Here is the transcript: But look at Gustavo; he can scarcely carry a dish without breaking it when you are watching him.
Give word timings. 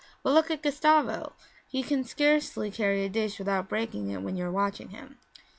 But 0.23 0.33
look 0.33 0.49
at 0.49 0.63
Gustavo; 0.63 1.33
he 1.67 1.83
can 1.83 2.03
scarcely 2.03 2.71
carry 2.71 3.05
a 3.05 3.07
dish 3.07 3.37
without 3.37 3.69
breaking 3.69 4.09
it 4.09 4.23
when 4.23 4.35
you 4.35 4.45
are 4.47 4.51
watching 4.51 4.89
him. 4.89 5.19